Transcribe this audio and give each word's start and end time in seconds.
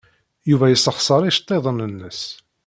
Yuba 0.49 0.65
yessexṣer 0.69 1.21
iceḍḍiḍen-nnes. 1.25 2.21